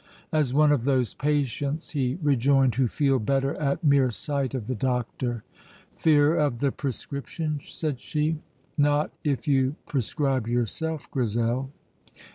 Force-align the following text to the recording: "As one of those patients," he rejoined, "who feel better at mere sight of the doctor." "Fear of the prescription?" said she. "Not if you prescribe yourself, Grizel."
"As 0.31 0.51
one 0.51 0.71
of 0.71 0.83
those 0.85 1.13
patients," 1.13 1.91
he 1.91 2.17
rejoined, 2.23 2.73
"who 2.73 2.87
feel 2.87 3.19
better 3.19 3.53
at 3.61 3.83
mere 3.83 4.09
sight 4.09 4.55
of 4.55 4.65
the 4.65 4.73
doctor." 4.73 5.43
"Fear 5.95 6.37
of 6.37 6.57
the 6.57 6.71
prescription?" 6.71 7.59
said 7.63 8.01
she. 8.01 8.39
"Not 8.79 9.11
if 9.23 9.47
you 9.47 9.75
prescribe 9.85 10.47
yourself, 10.47 11.07
Grizel." 11.11 11.69